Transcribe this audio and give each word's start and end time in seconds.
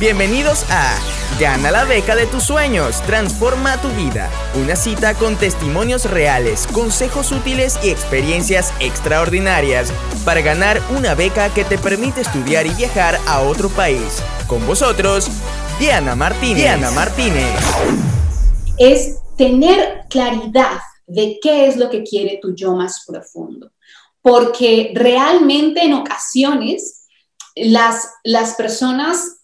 Bienvenidos 0.00 0.64
a 0.70 0.96
Gana 1.40 1.72
la 1.72 1.84
beca 1.84 2.14
de 2.14 2.26
tus 2.26 2.44
sueños, 2.44 3.02
transforma 3.02 3.82
tu 3.82 3.88
vida. 3.88 4.30
Una 4.54 4.76
cita 4.76 5.14
con 5.14 5.34
testimonios 5.34 6.08
reales, 6.08 6.68
consejos 6.68 7.32
útiles 7.32 7.80
y 7.82 7.88
experiencias 7.88 8.72
extraordinarias 8.78 9.92
para 10.24 10.40
ganar 10.40 10.80
una 10.96 11.16
beca 11.16 11.52
que 11.52 11.64
te 11.64 11.78
permite 11.78 12.20
estudiar 12.20 12.64
y 12.68 12.74
viajar 12.74 13.18
a 13.26 13.40
otro 13.40 13.70
país. 13.70 14.22
Con 14.46 14.64
vosotros, 14.68 15.28
Diana 15.80 16.14
Martínez. 16.14 16.58
Diana 16.58 16.92
Martínez. 16.92 17.58
Es 18.76 19.16
tener 19.36 20.04
claridad 20.08 20.78
de 21.08 21.40
qué 21.42 21.66
es 21.66 21.76
lo 21.76 21.90
que 21.90 22.04
quiere 22.04 22.38
tu 22.40 22.54
yo 22.54 22.72
más 22.72 23.04
profundo. 23.04 23.72
Porque 24.22 24.92
realmente 24.94 25.82
en 25.82 25.94
ocasiones 25.94 27.06
las, 27.56 28.08
las 28.22 28.54
personas 28.54 29.37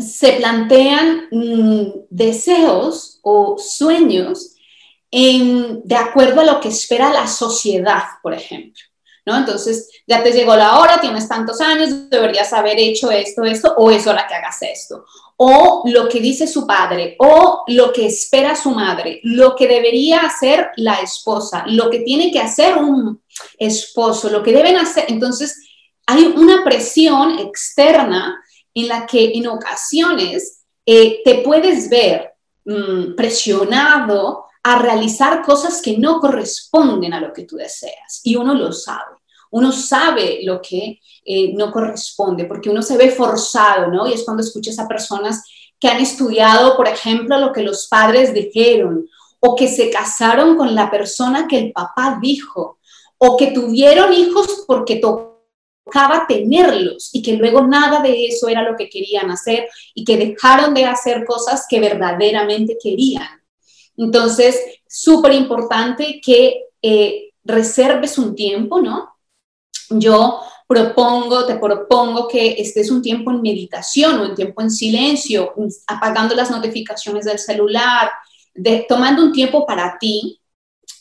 se 0.00 0.32
plantean 0.34 1.28
mm, 1.30 1.92
deseos 2.10 3.20
o 3.22 3.56
sueños 3.58 4.56
de 5.12 5.96
acuerdo 5.96 6.40
a 6.40 6.44
lo 6.44 6.60
que 6.60 6.68
espera 6.68 7.12
la 7.12 7.26
sociedad, 7.26 8.04
por 8.22 8.32
ejemplo. 8.32 8.80
¿no? 9.26 9.36
Entonces, 9.36 9.88
ya 10.06 10.22
te 10.22 10.32
llegó 10.32 10.56
la 10.56 10.78
hora, 10.78 11.00
tienes 11.00 11.28
tantos 11.28 11.60
años, 11.60 12.08
deberías 12.08 12.52
haber 12.52 12.78
hecho 12.78 13.10
esto, 13.10 13.42
esto, 13.44 13.74
o 13.76 13.90
es 13.90 14.06
hora 14.06 14.26
que 14.26 14.34
hagas 14.34 14.62
esto. 14.62 15.04
O 15.36 15.82
lo 15.86 16.08
que 16.08 16.20
dice 16.20 16.46
su 16.46 16.66
padre, 16.66 17.16
o 17.18 17.64
lo 17.68 17.92
que 17.92 18.06
espera 18.06 18.54
su 18.54 18.70
madre, 18.70 19.20
lo 19.24 19.56
que 19.56 19.66
debería 19.66 20.20
hacer 20.20 20.70
la 20.76 20.94
esposa, 21.00 21.64
lo 21.66 21.90
que 21.90 22.00
tiene 22.00 22.30
que 22.30 22.40
hacer 22.40 22.76
un 22.76 23.20
esposo, 23.58 24.30
lo 24.30 24.42
que 24.42 24.52
deben 24.52 24.76
hacer. 24.76 25.06
Entonces, 25.08 25.56
hay 26.06 26.24
una 26.24 26.64
presión 26.64 27.38
externa 27.38 28.42
en 28.74 28.88
la 28.88 29.06
que 29.06 29.32
en 29.34 29.48
ocasiones 29.48 30.64
eh, 30.86 31.20
te 31.24 31.42
puedes 31.42 31.88
ver 31.88 32.32
mm, 32.64 33.14
presionado 33.16 34.44
a 34.62 34.78
realizar 34.78 35.42
cosas 35.42 35.80
que 35.80 35.96
no 35.96 36.20
corresponden 36.20 37.14
a 37.14 37.20
lo 37.20 37.32
que 37.32 37.44
tú 37.44 37.56
deseas. 37.56 38.20
Y 38.24 38.36
uno 38.36 38.54
lo 38.54 38.72
sabe. 38.72 39.16
Uno 39.50 39.72
sabe 39.72 40.40
lo 40.44 40.60
que 40.60 41.00
eh, 41.24 41.52
no 41.54 41.72
corresponde, 41.72 42.44
porque 42.44 42.70
uno 42.70 42.82
se 42.82 42.96
ve 42.96 43.10
forzado, 43.10 43.88
¿no? 43.88 44.06
Y 44.06 44.12
es 44.12 44.24
cuando 44.24 44.42
escuchas 44.42 44.78
a 44.78 44.86
personas 44.86 45.42
que 45.78 45.88
han 45.88 46.00
estudiado, 46.00 46.76
por 46.76 46.86
ejemplo, 46.86 47.38
lo 47.38 47.52
que 47.52 47.62
los 47.62 47.88
padres 47.88 48.32
dijeron, 48.32 49.08
o 49.40 49.56
que 49.56 49.66
se 49.66 49.90
casaron 49.90 50.56
con 50.56 50.74
la 50.74 50.90
persona 50.90 51.48
que 51.48 51.58
el 51.58 51.72
papá 51.72 52.18
dijo, 52.20 52.78
o 53.18 53.36
que 53.36 53.48
tuvieron 53.48 54.12
hijos 54.12 54.64
porque 54.66 54.96
tocó 54.96 55.30
tocaba 55.90 56.26
tenerlos 56.26 57.10
y 57.12 57.22
que 57.22 57.34
luego 57.34 57.66
nada 57.66 58.00
de 58.00 58.26
eso 58.26 58.48
era 58.48 58.62
lo 58.62 58.76
que 58.76 58.88
querían 58.88 59.30
hacer 59.30 59.68
y 59.94 60.04
que 60.04 60.16
dejaron 60.16 60.72
de 60.72 60.84
hacer 60.84 61.24
cosas 61.24 61.66
que 61.68 61.80
verdaderamente 61.80 62.78
querían. 62.80 63.42
Entonces, 63.96 64.58
súper 64.88 65.32
importante 65.32 66.20
que 66.24 66.64
eh, 66.80 67.30
reserves 67.44 68.18
un 68.18 68.34
tiempo, 68.34 68.80
¿no? 68.80 69.14
Yo 69.90 70.40
propongo, 70.68 71.46
te 71.46 71.56
propongo 71.56 72.28
que 72.28 72.54
estés 72.58 72.90
un 72.90 73.02
tiempo 73.02 73.32
en 73.32 73.42
meditación 73.42 74.20
o 74.20 74.28
un 74.28 74.34
tiempo 74.36 74.62
en 74.62 74.70
silencio, 74.70 75.52
apagando 75.88 76.34
las 76.34 76.50
notificaciones 76.50 77.24
del 77.24 77.40
celular, 77.40 78.10
de, 78.54 78.86
tomando 78.88 79.24
un 79.24 79.32
tiempo 79.32 79.66
para 79.66 79.98
ti 79.98 80.40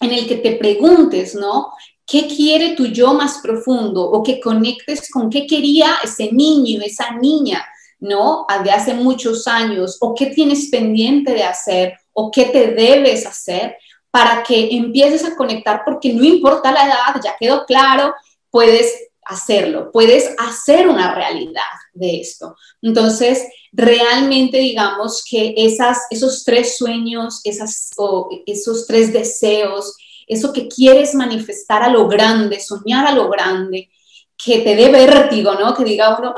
en 0.00 0.12
el 0.12 0.28
que 0.28 0.36
te 0.36 0.52
preguntes, 0.52 1.34
¿no? 1.34 1.72
Qué 2.06 2.28
quiere 2.28 2.74
tu 2.76 2.86
yo 2.86 3.14
más 3.14 3.38
profundo 3.38 4.02
o 4.02 4.22
que 4.22 4.40
conectes 4.40 5.10
con 5.10 5.28
qué 5.28 5.46
quería 5.46 5.96
ese 6.04 6.30
niño, 6.30 6.80
esa 6.82 7.12
niña, 7.12 7.66
¿no? 7.98 8.46
De 8.62 8.70
hace 8.70 8.94
muchos 8.94 9.46
años 9.48 9.98
o 10.00 10.14
qué 10.14 10.26
tienes 10.26 10.68
pendiente 10.70 11.32
de 11.32 11.42
hacer 11.42 11.98
o 12.12 12.30
qué 12.30 12.46
te 12.46 12.68
debes 12.68 13.26
hacer 13.26 13.76
para 14.10 14.42
que 14.42 14.68
empieces 14.70 15.24
a 15.24 15.36
conectar 15.36 15.82
porque 15.84 16.12
no 16.12 16.24
importa 16.24 16.72
la 16.72 16.86
edad, 16.86 17.20
ya 17.22 17.36
quedó 17.38 17.66
claro, 17.66 18.14
puedes 18.50 18.92
hacerlo, 19.26 19.90
puedes 19.92 20.30
hacer 20.38 20.88
una 20.88 21.14
realidad 21.14 21.62
de 21.92 22.20
esto. 22.20 22.56
Entonces, 22.80 23.44
realmente 23.72 24.58
digamos 24.58 25.24
que 25.28 25.52
esas, 25.56 25.98
esos 26.10 26.44
tres 26.44 26.78
sueños, 26.78 27.40
esas, 27.44 27.90
o 27.96 28.28
esos 28.46 28.86
tres 28.86 29.12
deseos, 29.12 29.96
eso 30.26 30.52
que 30.52 30.68
quieres 30.68 31.14
manifestar 31.14 31.82
a 31.82 31.88
lo 31.88 32.08
grande, 32.08 32.60
soñar 32.60 33.06
a 33.06 33.12
lo 33.12 33.28
grande, 33.28 33.90
que 34.36 34.58
te 34.60 34.76
dé 34.76 34.90
vértigo, 34.90 35.54
¿no? 35.54 35.74
Que 35.74 35.84
diga 35.84 36.16
uno, 36.18 36.34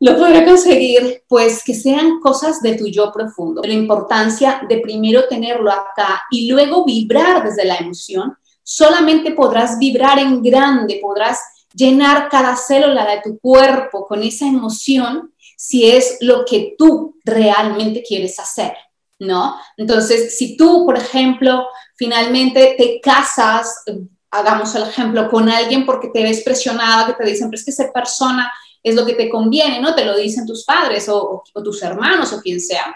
lo 0.00 0.16
podré 0.16 0.44
conseguir, 0.44 1.22
pues 1.28 1.62
que 1.64 1.74
sean 1.74 2.20
cosas 2.20 2.62
de 2.62 2.74
tu 2.74 2.86
yo 2.86 3.12
profundo. 3.12 3.62
La 3.62 3.74
importancia 3.74 4.62
de 4.68 4.78
primero 4.78 5.26
tenerlo 5.28 5.70
acá 5.70 6.24
y 6.30 6.50
luego 6.50 6.84
vibrar 6.84 7.44
desde 7.44 7.64
la 7.64 7.76
emoción. 7.76 8.36
Solamente 8.62 9.32
podrás 9.32 9.78
vibrar 9.78 10.18
en 10.18 10.42
grande, 10.42 10.98
podrás 11.00 11.40
llenar 11.74 12.28
cada 12.30 12.56
célula 12.56 13.06
de 13.06 13.20
tu 13.22 13.38
cuerpo 13.38 14.06
con 14.06 14.22
esa 14.22 14.46
emoción 14.46 15.32
si 15.56 15.90
es 15.90 16.18
lo 16.20 16.44
que 16.44 16.74
tú 16.78 17.16
realmente 17.24 18.02
quieres 18.02 18.38
hacer, 18.38 18.74
¿no? 19.18 19.56
Entonces, 19.76 20.36
si 20.36 20.56
tú, 20.56 20.84
por 20.84 20.96
ejemplo, 20.96 21.66
finalmente 21.96 22.74
te 22.78 23.00
casas, 23.00 23.82
hagamos 24.30 24.74
el 24.74 24.84
ejemplo, 24.84 25.28
con 25.30 25.48
alguien 25.48 25.84
porque 25.84 26.08
te 26.08 26.22
ves 26.22 26.42
presionada, 26.42 27.06
que 27.06 27.24
te 27.24 27.30
dicen, 27.30 27.48
pero 27.48 27.58
es 27.58 27.64
que 27.64 27.70
esa 27.70 27.92
persona 27.92 28.52
es 28.82 28.94
lo 28.94 29.04
que 29.04 29.14
te 29.14 29.28
conviene, 29.28 29.80
¿no? 29.80 29.94
Te 29.94 30.04
lo 30.04 30.16
dicen 30.16 30.46
tus 30.46 30.64
padres 30.64 31.08
o, 31.08 31.42
tus 31.64 31.82
hermanos 31.82 32.32
o 32.32 32.40
quien 32.40 32.60
sea. 32.60 32.94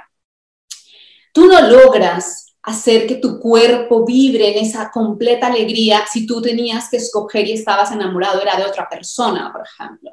Tú 1.32 1.46
no 1.46 1.60
logras 1.62 2.54
hacer 2.62 3.06
que 3.06 3.16
tu 3.16 3.40
cuerpo 3.40 4.04
vibre 4.04 4.50
en 4.50 4.64
esa 4.64 4.90
completa 4.90 5.46
alegría 5.46 6.04
si 6.10 6.26
tú 6.26 6.42
tenías 6.42 6.90
que 6.90 6.98
escoger 6.98 7.46
y 7.46 7.52
estabas 7.52 7.90
enamorado 7.90 8.42
era 8.42 8.56
de 8.56 8.66
otra 8.66 8.88
persona, 8.88 9.50
por 9.50 9.64
ejemplo, 9.66 10.10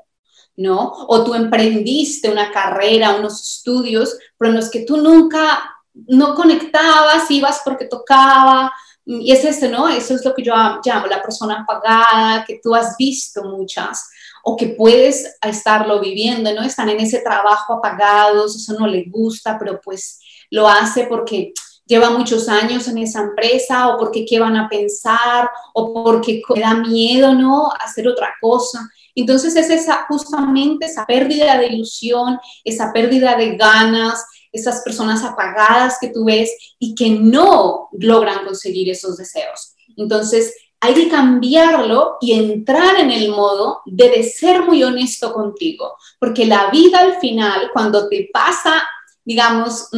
¿no? 0.56 0.92
O 1.10 1.24
tú 1.24 1.36
emprendiste 1.36 2.32
una 2.32 2.52
carrera, 2.52 3.16
unos 3.16 3.58
estudios, 3.58 4.18
pero 4.38 4.52
en 4.52 4.58
los 4.58 4.72
que 4.72 4.86
tú 4.86 4.98
nunca 4.98 5.77
no 6.08 6.36
conectabas, 6.36 7.30
ibas 7.32 7.62
porque 7.64 7.86
tocaba, 7.86 8.72
y 9.06 9.32
es 9.32 9.46
eso, 9.46 9.70
¿no? 9.70 9.88
Eso 9.88 10.16
es 10.16 10.26
lo 10.26 10.36
que 10.36 10.44
yo 10.44 10.54
llamo 10.84 11.08
la 11.08 11.22
persona 11.22 11.62
apagada, 11.62 12.44
que 12.46 12.60
tú 12.62 12.76
has 12.76 12.98
visto 12.98 13.44
muchas, 13.44 14.10
o 14.44 14.58
que 14.58 14.68
puedes 14.68 15.38
estarlo 15.42 16.02
viviendo, 16.02 16.54
¿no? 16.54 16.62
Están 16.62 16.90
en 16.90 17.00
ese 17.00 17.20
trabajo 17.20 17.74
apagados, 17.74 18.56
eso 18.56 18.74
no 18.78 18.86
le 18.86 19.06
gusta, 19.08 19.58
pero 19.58 19.80
pues 19.82 20.20
lo 20.50 20.68
hace 20.68 21.06
porque 21.06 21.54
lleva 21.86 22.10
muchos 22.10 22.50
años 22.50 22.88
en 22.90 22.98
esa 22.98 23.22
empresa, 23.22 23.88
o 23.88 23.98
porque 23.98 24.26
qué 24.26 24.40
van 24.40 24.58
a 24.58 24.68
pensar, 24.68 25.50
o 25.74 26.04
porque 26.04 26.42
le 26.54 26.62
da 26.62 26.74
miedo, 26.74 27.34
¿no? 27.34 27.70
Hacer 27.80 28.08
otra 28.10 28.34
cosa. 28.42 28.90
Entonces 29.16 29.56
es 29.56 29.70
esa, 29.70 30.06
justamente 30.08 30.86
esa 30.86 31.06
pérdida 31.06 31.58
de 31.58 31.68
ilusión, 31.68 32.40
esa 32.64 32.92
pérdida 32.92 33.36
de 33.36 33.56
ganas, 33.56 34.26
esas 34.52 34.82
personas 34.82 35.24
apagadas 35.24 35.98
que 36.00 36.10
tú 36.10 36.26
ves 36.26 36.52
y 36.80 36.96
que 36.96 37.10
no 37.10 37.90
logran 37.94 38.46
conseguir 38.46 38.90
esos 38.90 39.18
deseos. 39.18 39.76
Entonces, 39.96 40.54
hay 40.80 40.94
que 40.94 41.10
cambiarlo 41.10 42.18
y 42.22 42.34
entrar 42.34 43.00
en 43.00 43.12
el 43.12 43.30
modo 43.30 43.82
de, 43.86 44.24
ser 44.24 44.64
muy 44.64 44.84
honesto 44.84 45.34
contigo, 45.34 45.96
porque 46.20 46.46
la 46.46 46.70
vida 46.70 47.00
al 47.00 47.20
final, 47.20 47.72
cuando 47.74 48.08
te 48.08 48.30
pasa, 48.32 48.84
digamos, 49.26 49.90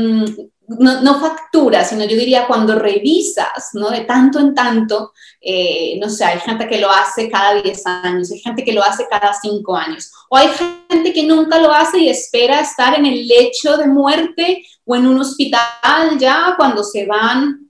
mm, 0.70 1.04
no, 1.04 1.20
factura, 1.20 1.84
sino 1.84 2.06
yo 2.06 2.16
diría 2.16 2.48
cuando 2.48 2.76
revisas, 2.76 3.70
¿no? 3.74 3.90
De 3.90 4.02
tanto 4.02 4.40
en 4.40 4.54
tanto, 4.56 5.14
eh, 5.42 5.98
no 6.00 6.10
sé, 6.10 6.26
hay 6.26 6.40
gente 6.40 6.68
que 6.68 6.80
lo 6.80 6.90
hace 6.90 7.30
cada 7.30 7.62
10 7.62 7.86
años, 7.86 8.32
hay 8.32 8.40
gente 8.40 8.64
que 8.64 8.74
lo 8.74 8.84
hace 8.84 9.08
cada 9.10 9.34
5 9.34 9.76
años, 9.76 10.12
o 10.30 10.38
hay 10.38 10.50
gente 10.90 11.12
que 11.14 11.24
nunca 11.24 11.60
lo 11.60 11.72
hace 11.72 12.00
y 12.00 12.10
espera 12.10 12.62
estar 12.62 12.98
en 12.98 13.06
el 13.06 13.28
lecho 13.28 13.78
de 13.78 13.88
muerte 13.88 14.66
o 14.86 14.96
en 14.96 15.08
un 15.08 15.20
hospital 15.20 16.18
ya 16.18 16.54
cuando 16.58 16.84
se 16.84 17.06
van 17.06 17.70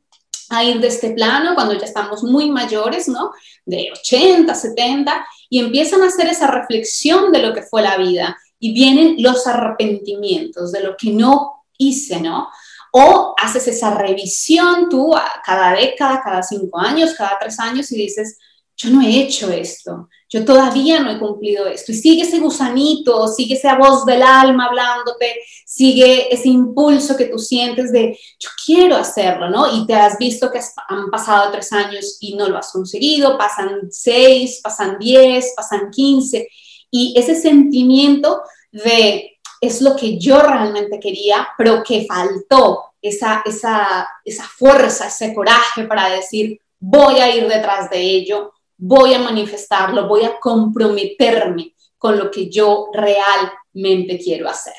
a 0.50 0.63
ir 0.63 0.79
de 0.79 0.88
este 0.88 1.12
plano, 1.12 1.53
cuando 1.56 1.73
ya 1.73 1.85
estamos 1.85 2.23
muy 2.23 2.50
mayores, 2.50 3.07
¿no? 3.07 3.31
De 3.65 3.91
80, 3.91 4.53
70, 4.53 5.25
y 5.50 5.59
empiezan 5.59 6.01
a 6.01 6.07
hacer 6.07 6.27
esa 6.27 6.47
reflexión 6.47 7.31
de 7.31 7.39
lo 7.39 7.53
que 7.53 7.62
fue 7.62 7.81
la 7.81 7.97
vida 7.97 8.38
y 8.59 8.73
vienen 8.73 9.15
los 9.19 9.47
arrepentimientos 9.47 10.71
de 10.71 10.83
lo 10.83 10.95
que 10.97 11.12
no 11.12 11.65
hice, 11.77 12.19
¿no? 12.19 12.50
O 12.91 13.36
haces 13.38 13.68
esa 13.68 13.95
revisión 13.95 14.89
tú 14.89 15.13
cada 15.45 15.74
década, 15.74 16.21
cada 16.24 16.44
cinco 16.44 16.80
años, 16.80 17.13
cada 17.15 17.38
tres 17.39 17.59
años 17.59 17.91
y 17.91 17.97
dices, 17.97 18.38
yo 18.80 18.89
no 18.91 19.01
he 19.01 19.19
hecho 19.19 19.51
esto, 19.51 20.07
yo 20.30 20.45
todavía 20.45 21.01
no 21.01 21.12
he 21.12 21.19
cumplido 21.19 21.68
esto. 21.68 21.91
Y 21.91 21.95
sigue 21.95 22.21
ese 22.21 22.39
gusanito, 22.39 23.27
sigue 23.27 23.56
esa 23.56 23.75
voz 23.77 24.06
del 24.06 24.24
alma 24.24 24.68
hablándote, 24.68 25.36
sigue 25.65 26.33
ese 26.33 26.47
impulso 26.47 27.18
que 27.18 27.25
tú 27.25 27.38
sientes 27.38 27.91
de, 27.91 28.18
yo 28.39 28.50
quiero 28.65 28.95
hacerlo, 28.95 29.50
¿no? 29.50 29.75
Y 29.75 29.85
te 29.85 29.95
has 29.95 30.18
visto 30.18 30.50
que 30.50 30.62
han 30.88 31.12
pasado 31.12 31.51
tres 31.51 31.74
años 31.74 32.18
y 32.21 32.35
no 32.35 32.47
lo 32.47 32.57
has 32.57 32.71
conseguido, 32.71 33.38
pasan 33.38 33.89
seis, 33.92 34.62
pasan 34.63 34.97
diez, 34.97 35.53
pasan 35.57 35.89
quince. 35.92 36.47
Y 36.89 37.13
ese 37.18 37.35
sentimiento 37.35 38.42
de 38.71 39.38
es 39.61 39.81
lo 39.81 39.95
que 39.95 40.17
yo 40.17 40.41
realmente 40.41 41.00
quería, 41.00 41.50
pero 41.57 41.83
que 41.83 42.06
faltó 42.06 42.94
esa, 43.01 43.41
esa, 43.45 44.09
esa 44.23 44.44
fuerza, 44.44 45.07
ese 45.07 45.33
coraje 45.33 45.83
para 45.83 46.09
decir, 46.09 46.59
voy 46.79 47.15
a 47.19 47.33
ir 47.35 47.47
detrás 47.47 47.89
de 47.89 48.00
ello, 48.00 48.53
voy 48.77 49.13
a 49.13 49.19
manifestarlo, 49.19 50.07
voy 50.07 50.23
a 50.23 50.39
comprometerme 50.39 51.73
con 51.97 52.17
lo 52.17 52.31
que 52.31 52.50
yo 52.50 52.88
realmente 52.94 54.17
quiero 54.17 54.50
hacer. 54.50 54.73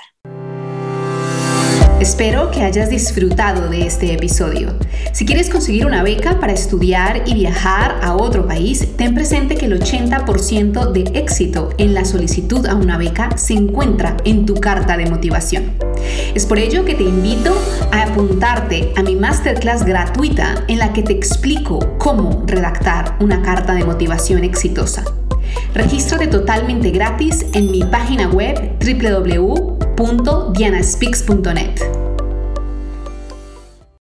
Espero 2.00 2.50
que 2.50 2.62
hayas 2.62 2.88
disfrutado 2.88 3.68
de 3.68 3.86
este 3.86 4.14
episodio. 4.14 4.74
Si 5.12 5.26
quieres 5.26 5.50
conseguir 5.50 5.84
una 5.84 6.02
beca 6.02 6.40
para 6.40 6.54
estudiar 6.54 7.24
y 7.26 7.34
viajar 7.34 8.00
a 8.02 8.14
otro 8.14 8.46
país, 8.46 8.96
ten 8.96 9.14
presente 9.14 9.54
que 9.54 9.66
el 9.66 9.78
80% 9.78 10.92
de 10.92 11.02
éxito 11.20 11.68
en 11.76 11.92
la 11.92 12.06
solicitud 12.06 12.64
a 12.64 12.74
una 12.74 12.96
beca 12.96 13.36
se 13.36 13.52
encuentra 13.52 14.16
en 14.24 14.46
tu 14.46 14.54
carta 14.54 14.96
de 14.96 15.10
motivación. 15.10 15.74
Es 16.34 16.46
por 16.46 16.58
ello 16.58 16.86
que 16.86 16.94
te 16.94 17.02
invito 17.02 17.54
a 17.92 18.04
apuntarte 18.04 18.94
a 18.96 19.02
mi 19.02 19.14
masterclass 19.14 19.84
gratuita 19.84 20.64
en 20.68 20.78
la 20.78 20.94
que 20.94 21.02
te 21.02 21.12
explico 21.12 21.98
cómo 21.98 22.44
redactar 22.46 23.18
una 23.20 23.42
carta 23.42 23.74
de 23.74 23.84
motivación 23.84 24.42
exitosa. 24.42 25.04
Regístrate 25.74 26.28
totalmente 26.28 26.92
gratis 26.92 27.44
en 27.52 27.70
mi 27.70 27.84
página 27.84 28.26
web 28.28 28.78
www.dianaspeaks.net. 30.00 32.09